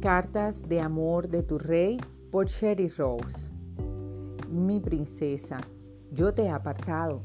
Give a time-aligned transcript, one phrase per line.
[0.00, 3.50] Cartas de amor de tu rey por Sherry Rose.
[4.48, 5.58] Mi princesa,
[6.10, 7.20] yo te he apartado.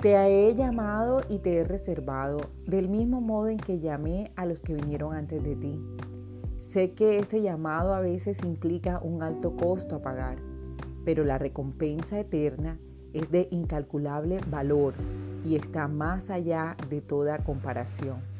[0.00, 4.62] Te he llamado y te he reservado del mismo modo en que llamé a los
[4.62, 5.78] que vinieron antes de ti.
[6.58, 10.38] Sé que este llamado a veces implica un alto costo a pagar,
[11.04, 12.78] pero la recompensa eterna
[13.12, 14.94] es de incalculable valor
[15.44, 18.39] y está más allá de toda comparación.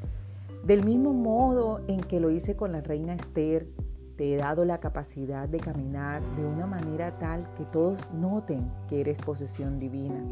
[0.64, 3.66] Del mismo modo en que lo hice con la reina Esther,
[4.16, 9.00] te he dado la capacidad de caminar de una manera tal que todos noten que
[9.00, 10.23] eres posesión divina.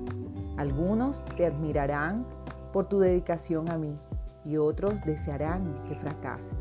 [0.58, 2.26] Algunos te admirarán
[2.74, 3.98] por tu dedicación a mí
[4.44, 6.58] y otros desearán que fracases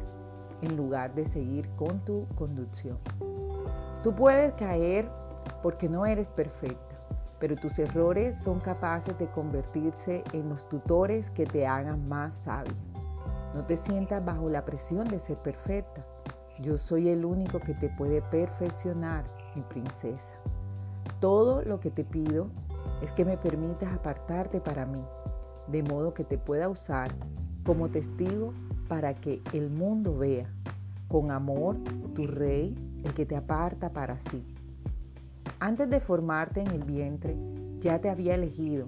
[0.62, 2.98] en lugar de seguir con tu conducción.
[4.02, 5.10] Tú puedes caer
[5.62, 6.96] porque no eres perfecta,
[7.40, 12.74] pero tus errores son capaces de convertirse en los tutores que te hagan más sabio.
[13.58, 16.06] No te sientas bajo la presión de ser perfecta.
[16.62, 20.36] Yo soy el único que te puede perfeccionar, mi princesa.
[21.20, 22.50] Todo lo que te pido
[23.02, 25.04] es que me permitas apartarte para mí,
[25.70, 27.10] de modo que te pueda usar
[27.66, 28.54] como testigo
[28.88, 30.54] para que el mundo vea
[31.08, 31.78] con amor
[32.14, 34.46] tu rey, el que te aparta para sí.
[35.60, 37.36] Antes de formarte en el vientre,
[37.80, 38.86] ya te había elegido.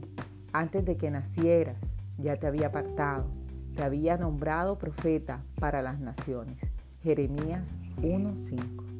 [0.53, 1.79] Antes de que nacieras,
[2.19, 3.25] ya te había apartado
[3.75, 6.59] te había nombrado profeta para las naciones.
[7.01, 7.69] Jeremías
[8.01, 8.98] 1.5.